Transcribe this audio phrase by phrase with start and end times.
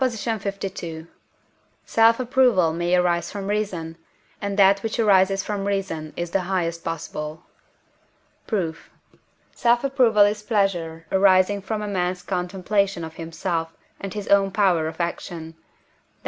[0.03, 1.05] LII.
[1.85, 3.97] Self approval may arise from reason,
[4.41, 7.43] and that which arises from reason is the highest possible.
[8.47, 8.89] Proof.
[9.53, 14.87] Self approval is pleasure arising from a man's contemplation of himself and his own power
[14.87, 15.61] of action (Def.